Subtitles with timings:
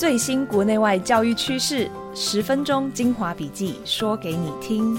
[0.00, 4.96] 最新国内外教育趋势，十分钟精华笔记，说给你听。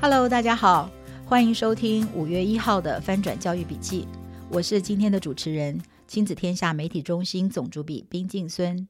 [0.00, 0.90] Hello，大家好，
[1.24, 4.08] 欢迎收听五月一号的翻转教育笔记。
[4.48, 8.88] 我是今天的主持人，亲子天下媒体中心总主笔宾静孙。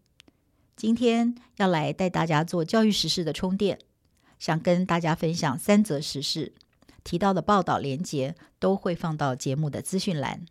[0.76, 3.78] 今天要来带大家做教育时事的充电，
[4.38, 6.54] 想跟大家分享三则时事。
[7.02, 10.46] 提到的报道连结都会放到节目的资讯栏。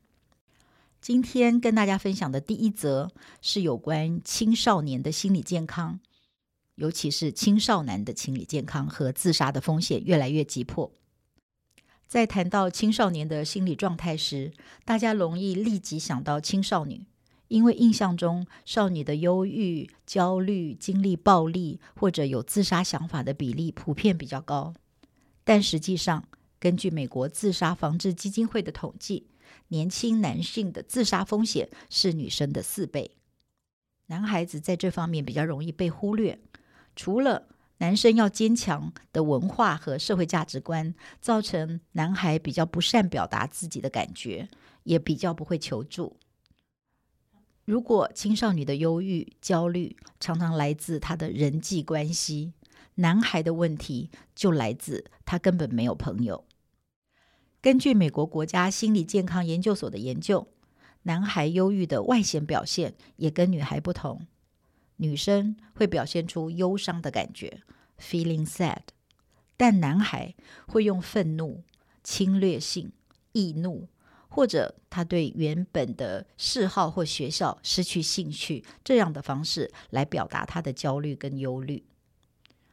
[1.02, 6.00] 今天跟大家分享的第一则是有关青少年的心理健康，
[6.76, 10.92] 尤其是青少年的心理健康和自杀的风险越来越急迫。
[12.06, 14.52] 在谈到青少年的心理状态时，
[14.84, 17.06] 大家容易立即想到青少女，
[17.48, 24.74] 因为印象中少女的忧郁、焦虑、经历暴力或者有自杀想法的比例普遍比较高，
[25.44, 26.26] 但实际上，
[26.60, 29.28] 根据美国自杀防治基金会的统计，
[29.70, 33.12] 年轻男性的自杀风险是女生的四倍。
[34.08, 36.40] 男孩子在这方面比较容易被忽略。
[36.96, 44.50] 除了男生要坚强的文化和社会价值观，造成男孩比较不善表达自己的感觉，
[44.84, 46.18] 也比较不会求助。
[47.64, 52.52] 如果青少女的忧郁、焦虑常常来自他的人际关系，
[52.96, 56.44] 男孩的问题就来自他根本没有朋友。
[57.62, 60.48] 根据美国国家心理健康研究所的研究，
[61.04, 64.26] 男孩忧郁的外显表现也跟女孩不同。
[64.96, 67.62] 女生会表现出忧伤的感觉
[68.00, 68.84] （feeling sad），
[69.58, 70.36] 但男孩
[70.68, 71.64] 会用愤怒、
[72.02, 72.94] 侵略性、
[73.34, 73.90] 易怒，
[74.30, 81.84] 或者他对原本的嗜好或学校失去兴趣这样的方式来表达他的焦虑跟忧虑。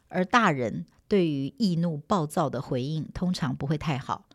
[0.07, 4.26] 而大人对于易怒、暴躁的回应通常不会太好。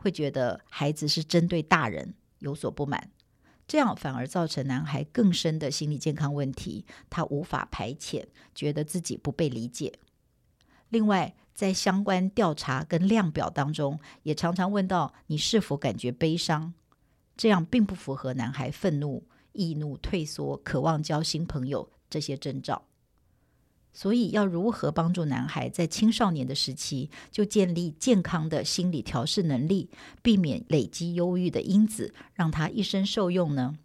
[0.00, 3.10] 会觉得孩子是针对大人有所不满，
[3.68, 8.24] 这样反而造成男孩更深的心理健康问题，他无法排遣，
[8.54, 9.92] 觉得自己不被理解。
[10.88, 16.72] 另外，在相关调查跟量表当中，也常常问到你是否感觉悲伤，
[17.36, 22.86] 这样并不符合男孩愤怒、易怒、退缩、渴望交新朋友这些征兆。
[23.92, 29.90] 所以，要如何帮助男孩在青少年的时期就建立健康的心理调试能力，
[30.22, 33.76] 避免累积忧郁的因子，让他一生受用呢？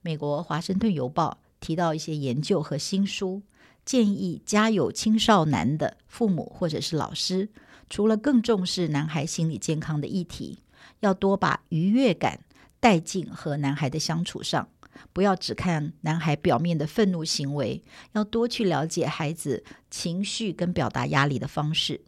[0.00, 3.42] 美国《华盛顿邮报》提到一些研究和新书，
[3.84, 7.48] 建议家有青少男的父母或者是老师，
[7.90, 10.60] 除了更重视男孩心理健康的议题，
[11.00, 12.40] 要多把愉悦感
[12.78, 14.68] 带进和男孩的相处上。
[15.12, 17.82] 不要只看男孩表面的愤怒行为，
[18.12, 22.02] 要多去了解孩子情绪跟表达压力的方式。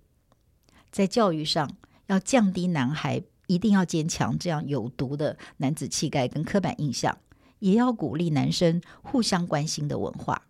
[0.91, 7.19] 在教育上，要降低男孩一定要坚强这样有毒的男子气概跟刻板印象，
[7.59, 10.43] 也要鼓励男生互相关心的文化，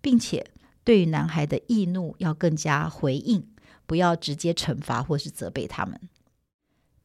[0.00, 0.50] 并且
[0.84, 3.46] 对于男孩的易怒要更加回应，
[3.86, 5.98] 不要直接惩罚或是责备他们。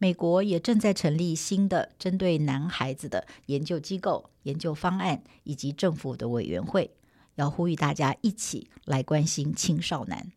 [0.03, 6.91] 美国也正在成立新的针对男孩子的研究机构、研究方案以及政府的委员会，
[7.35, 10.33] 要呼吁大家一起来关心青少男。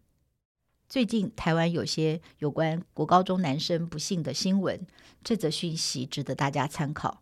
[0.88, 4.87] 最近台湾有些有关国高中男生不幸的新闻，
[5.25, 7.21] 这则讯息值得大家参考。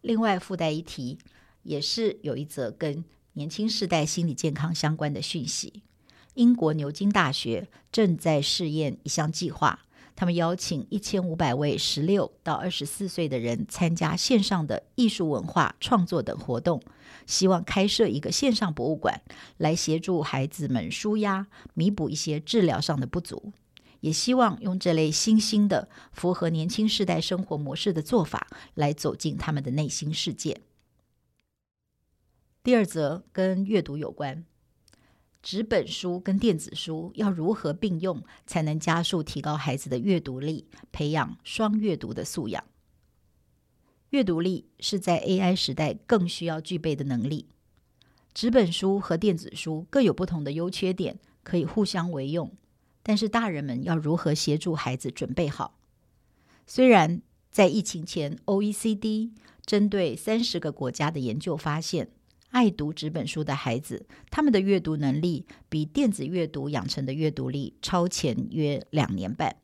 [0.00, 1.18] 另外附带一提，
[1.64, 3.04] 也是有一则跟
[3.34, 5.82] 年轻世代心理健康相关的讯息。
[6.32, 9.80] 英国牛津大学正在试验一项计划。
[10.14, 16.82] 他们邀请一千五百位十六到二十四岁的人参加线上的艺术文化创作等活动，
[17.26, 19.22] 希望开设一个线上博物馆，
[19.56, 23.52] 来协助孩子们舒压，弥补一些治疗上的不足。
[24.00, 30.60] 也希望用这类新兴的、符合年轻世代生活模式的做法，来走进他们的内心世界。
[32.62, 34.44] 第二则跟阅读有关。
[35.42, 42.62] 纸本书跟电子书要如何并用，才能加速提高孩子的阅读力，培养双阅读的素养？
[44.10, 47.46] 阅读力是在 AI 时代更需要具备的能力。
[48.34, 52.52] 纸本书和电子书各有不同的优缺点，可以互相为用。
[53.02, 55.78] 但是大人们要如何协助孩子准备好？
[56.66, 59.30] 虽然在疫情前，OECD
[59.64, 62.10] 针对三十个国家的研究发现，
[62.50, 69.56] 爱读纸本书的孩子，他们的阅读能力比电子阅读养成的阅读力超前约两年半。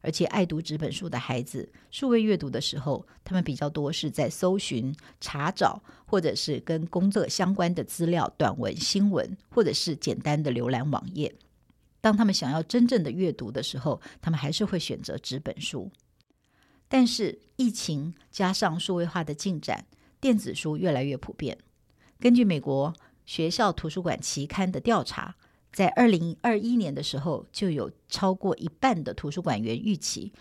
[0.00, 11.34] 而且，爱读纸本书的孩子，数位阅读的时候，他们比较多是在搜寻、查找，或者是跟工作相关的资料、短文、新闻，或者是简单的浏览网页。
[12.02, 15.90] 当他们想要真正的阅读的时候，他们还是会选择纸本书。
[16.86, 19.86] 但是疫情加上数位化的进展，
[20.20, 21.56] 电子书越来越普遍。
[22.24, 22.94] 根据美国
[23.26, 25.36] 学校图书馆期刊的调查，
[25.70, 30.32] 在二零二一年的时候，就有超过一半的图书馆员预期，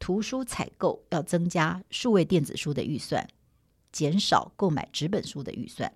[0.00, 3.28] 图书采购要增加数位电子书的预算，
[3.92, 5.92] 减少购买纸本书的预算。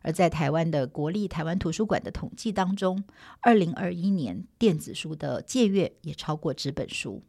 [0.00, 3.04] 而在台湾的国立台湾图书馆的统计当中，
[3.40, 7.22] 二零二一年电子书的借阅也超过纸本书。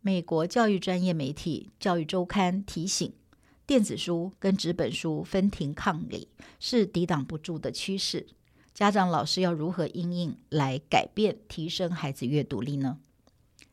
[0.00, 3.12] 美国教育专业媒体《教育周刊》提醒，
[3.72, 6.28] 电子书跟纸本书分庭抗礼
[6.60, 8.26] 是抵挡不住的趋势。
[8.74, 12.98] 家长、老师要如何因应来改变、提升孩子阅读力呢？《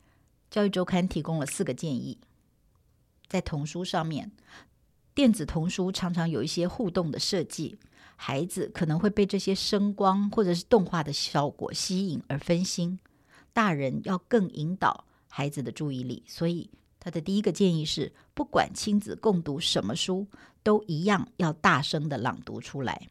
[0.50, 2.16] 教育周刊》提供了四个建议。
[3.28, 4.32] 在童书上面，
[5.12, 7.78] 电子童书常常有一些互动的设计，
[8.16, 12.98] 孩子可能会被这些声光或者是动画的效果吸引而分心。
[13.52, 15.04] 大人要更引导。
[15.28, 16.70] 孩子的注意力，所以
[17.02, 20.26] 他的第一个建议是，不管亲子共读什么书，
[20.62, 23.08] 都一样要大声的朗读出来。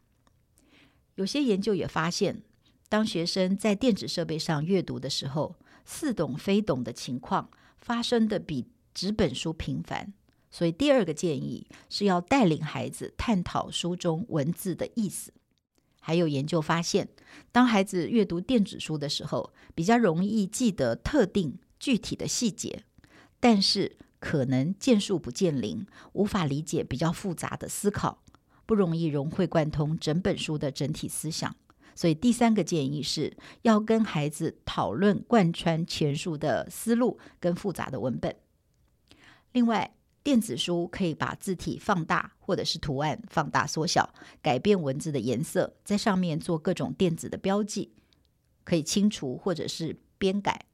[1.16, 2.44] 有些研究也发现，
[2.88, 5.56] 当学生在电子设备上阅读的时候，
[5.86, 7.50] 似懂非懂的情况
[7.80, 10.14] 发生的比纸本书频繁。
[10.52, 15.34] 所以第二个建议是要带领孩子探讨书中文字的意思。
[16.00, 17.10] 还有研究发现，
[17.52, 21.58] 当孩子阅读电子书的时候，比较容易记得特定。
[21.80, 22.84] 具体的细节，
[23.40, 28.22] 但是可能见树不见林，无法理解比较复杂的思考，
[28.66, 31.56] 不容易融会贯通整本书的整体思想。
[31.96, 38.36] 所以第三个建议是要跟孩子讨论贯穿全书的思路跟复杂的文本。
[39.52, 47.94] 另外，电子书可以把字体放大，或者是图案放大缩小，改变文字的颜色，在上面做各种电子的标记，
[48.64, 50.66] 可以清除或者是编改。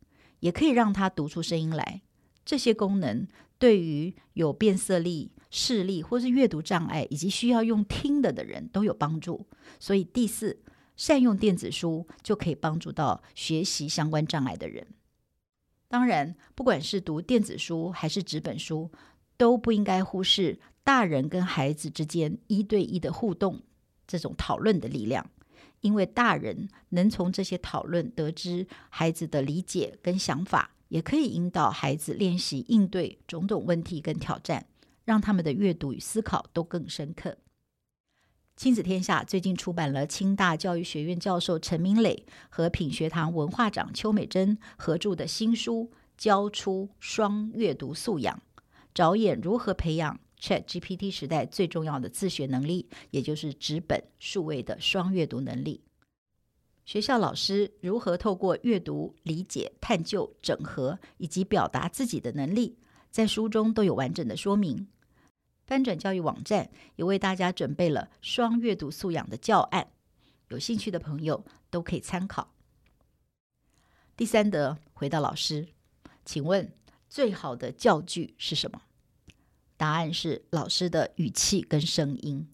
[0.42, 2.02] 也可以让他读出声音来，
[2.46, 3.28] 这些功能
[3.58, 9.48] 对于有变色力、视力或是阅读障碍以及需要用听的的人都有帮助。
[9.80, 10.62] 所以第四，
[10.96, 14.86] 善用电子书就可以帮助到学习相关障碍的人。
[15.88, 18.92] 当然，不管是读电子书还是纸本书，
[19.38, 23.62] 都不应该忽视大人跟孩子之间一对一的互动，
[24.06, 25.30] 这种讨论的力量。
[25.82, 34.66] 因为大人能从这些讨论得知孩子的理解跟想法，也可以引导孩子练习应对种种问题跟挑战，
[35.04, 37.38] 让他们的阅读与思考都更深刻。
[38.56, 48.42] 亲子天下最近出版了清大教育学院教授陈明磊和品学堂文化长邱美珍合著的新书《教出双阅读素养》，
[48.94, 50.20] 着眼如何培养。
[50.38, 55.82] ChatGPT 时代最重要的自学能力，也就是纸本数位的双阅读能力。
[56.86, 62.78] 学校老师如何透过阅读理解、探究、整合以及表达自己的能力，
[63.10, 64.88] 在书中都有完整的说明。
[65.66, 69.88] 翻转教育网站也为大家准备了双阅读素养的教案，
[70.50, 72.54] 有兴趣的朋友都可以参考。
[74.16, 75.68] 第三则，回到老师，
[76.24, 76.72] 请问
[77.10, 78.80] 最好的教具是什么？
[79.76, 82.48] 答案是老师的语气跟声音。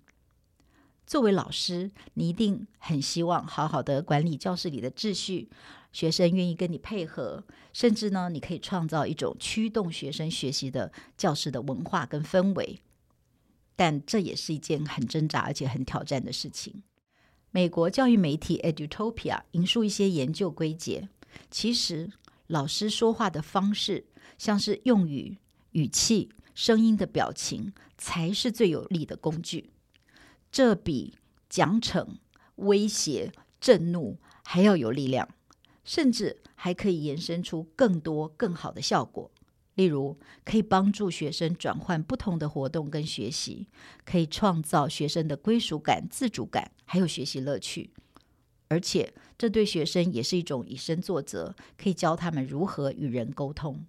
[1.11, 5.49] 作为老师，你一定很希望好好的管理教室里的秩序，
[5.91, 12.79] 学生愿意跟你配合，甚至呢，你可以创造一种驱动学生学习的教室的文化跟氛围。
[13.75, 16.81] 但这也是一件很挣扎而且很挑战的事情。
[17.49, 21.09] 美国教育媒体 Edutopia 引述一些研究归结，
[21.49, 22.09] 其实
[22.47, 24.05] 老师说话的方式，
[24.37, 25.37] 像是用语、
[25.71, 26.29] 语气。
[26.53, 29.71] 声音的表情才是最有力的工具，
[30.51, 31.15] 这比
[31.49, 32.05] 奖惩、
[32.55, 35.29] 威胁、震怒还要有力量，
[35.83, 39.31] 甚至还可以延伸出更多更好的效果。
[39.75, 43.67] 例如，可以帮助学生转换不同的活动跟学习，
[44.03, 47.91] 可以创造学生的归属感、自主感，还有学习乐趣。
[48.67, 53.85] 而且，这对学生也是一种以身作则，可以教他们如何与人沟通。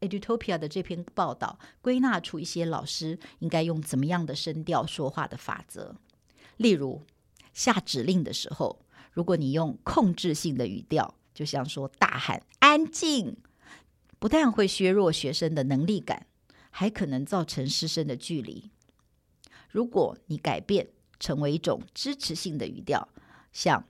[0.00, 5.96] Edutopia 的这篇报道归纳出一些老师应该用怎么样的声调说话的法则。
[6.56, 7.02] 例如，
[7.52, 8.80] 下指令的时候，
[9.12, 13.36] 如果你用控制性的语调，就像说大喊“安静”，
[14.18, 16.26] 不但会削弱学生的能力感，
[16.70, 18.70] 还可能造成师生的距离。
[19.70, 20.88] 如果你改变
[21.18, 23.08] 成为一种支持性的语调，
[23.52, 23.84] 像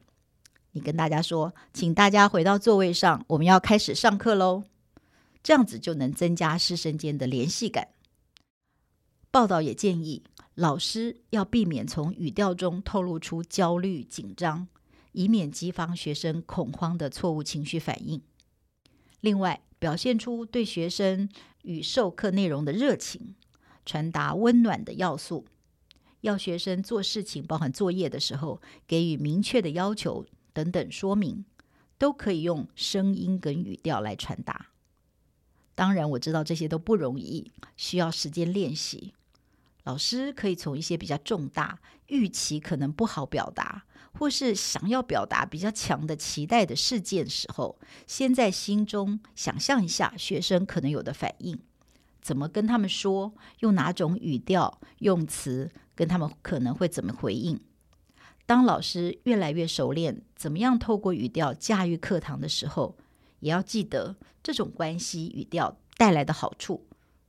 [0.72, 4.64] 你跟大家说：“请大家回到座位上，我们要开始上课喽。”
[5.46, 7.90] 这样子就能增加师生间的联系感。
[9.30, 10.24] 报道也建议
[10.56, 14.66] 老师要避免从语调中透露出焦虑紧张，
[15.12, 18.20] 以免激发学生恐慌的错误情绪反应。
[19.20, 21.28] 另外，表现出对学生
[21.62, 23.36] 与授课内容的热情，
[23.84, 25.46] 传达温暖的要素。
[26.22, 31.44] 要学生做事情，包含作业的时候，给予明确的要求等等说明，
[31.98, 34.72] 都可以用声音跟语调来传达。
[35.76, 39.12] 当然，我知道这些都不容易，需要时间练习。
[39.84, 43.84] 老师可以从一些比较重大、预期可能不好表达，
[44.18, 51.56] 或是想要表达比较强的期待的事件时候，先在心中想象一下学生可能有的反应，
[52.20, 57.60] 怎么跟他们说，用哪种语调、用词，跟他们可能会怎么回应。
[58.46, 62.96] 当老师越来越熟练怎么样透过语调驾驭课堂的时候，
[63.40, 66.86] 也要记得这种关系语调带来的好处，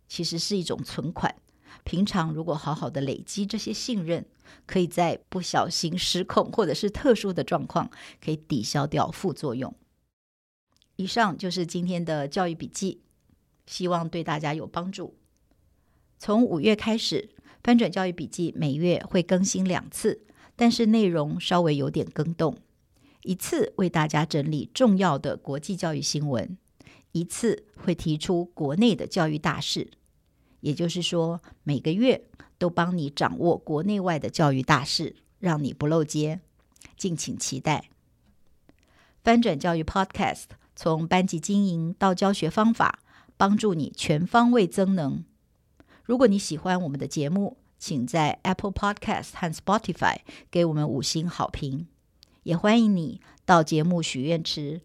[0.08, 1.36] 其实是一种存款。
[1.84, 4.26] 平常如果好好的累积这些信任，
[4.66, 7.90] 可以在不小心失控或者是特殊的状况，
[8.24, 9.74] 可以抵消掉副作用。
[10.96, 13.02] 以上就是今天的教育笔记，
[13.66, 15.16] 希望对大家有帮助。
[16.18, 17.30] 从五月开始，
[17.64, 22.58] 翻转教育笔记每月会更新两次，但是内容稍微有点更动。
[23.28, 26.58] 一次为大家整理重要的国际教育新闻，
[27.12, 29.92] 一次会提出国内的教育大事。
[30.62, 32.24] 也就是说，每个月
[32.58, 36.40] 都帮你掌握国内外的教育大事，让你不漏接。
[36.96, 37.90] 敬请期待。
[39.26, 43.00] 翻转教育 Podcast 从班级经营到教学方法，
[43.36, 45.26] 帮助你全方位增能。
[46.06, 50.20] 如果你喜欢我们的节目，请在 Apple Podcast 和 Spotify
[50.50, 51.88] 给我们五星好评。
[52.48, 54.80] 也欢迎你到节目许愿池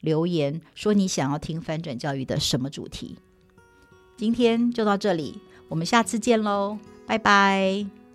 [0.00, 3.18] 留言，说你想要听翻转教育的什么主题。
[4.16, 8.07] 今天就到这里，我们下次见喽，拜拜。